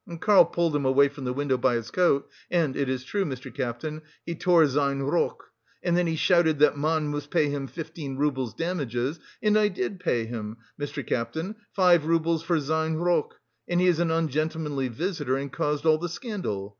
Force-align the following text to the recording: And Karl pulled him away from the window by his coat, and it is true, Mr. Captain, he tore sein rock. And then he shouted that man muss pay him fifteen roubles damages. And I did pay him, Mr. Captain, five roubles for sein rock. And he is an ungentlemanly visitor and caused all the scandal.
And 0.07 0.19
Karl 0.19 0.45
pulled 0.45 0.75
him 0.75 0.83
away 0.83 1.09
from 1.09 1.25
the 1.25 1.33
window 1.33 1.59
by 1.59 1.75
his 1.75 1.91
coat, 1.91 2.27
and 2.49 2.75
it 2.75 2.89
is 2.89 3.03
true, 3.03 3.23
Mr. 3.23 3.53
Captain, 3.53 4.01
he 4.25 4.33
tore 4.33 4.65
sein 4.67 5.03
rock. 5.03 5.51
And 5.83 5.95
then 5.95 6.07
he 6.07 6.15
shouted 6.15 6.57
that 6.57 6.75
man 6.75 7.09
muss 7.09 7.27
pay 7.27 7.49
him 7.49 7.67
fifteen 7.67 8.17
roubles 8.17 8.55
damages. 8.55 9.19
And 9.43 9.55
I 9.55 9.67
did 9.67 9.99
pay 9.99 10.25
him, 10.25 10.57
Mr. 10.81 11.05
Captain, 11.05 11.55
five 11.71 12.07
roubles 12.07 12.41
for 12.41 12.59
sein 12.59 12.95
rock. 12.95 13.35
And 13.67 13.79
he 13.79 13.85
is 13.85 13.99
an 13.99 14.09
ungentlemanly 14.09 14.87
visitor 14.87 15.37
and 15.37 15.51
caused 15.53 15.85
all 15.85 15.99
the 15.99 16.09
scandal. 16.09 16.69